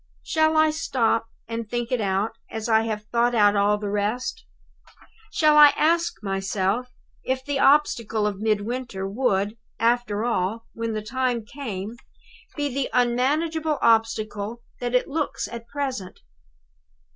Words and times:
"Shall 0.23 0.57
I 0.57 0.71
stop 0.71 1.27
and 1.47 1.69
think 1.69 1.91
it 1.91 2.01
out, 2.01 2.31
as 2.49 2.67
I 2.67 2.81
have 2.85 3.03
thought 3.09 3.35
out 3.35 3.55
all 3.55 3.77
the 3.77 3.91
rest? 3.91 4.47
Shall 5.31 5.55
I 5.55 5.73
ask 5.77 6.23
myself 6.23 6.87
if 7.23 7.45
the 7.45 7.59
obstacle 7.59 8.25
of 8.25 8.39
Midwinter 8.41 9.07
would, 9.07 9.59
after 9.79 10.25
all, 10.25 10.65
when 10.73 10.93
the 10.93 11.03
time 11.03 11.45
came, 11.45 11.97
be 12.55 12.73
the 12.73 12.89
unmanageable 12.93 13.77
obstacle 13.79 14.63
that 14.79 14.95
it 14.95 15.07
looks 15.07 15.47
at 15.47 15.67
present? 15.67 16.21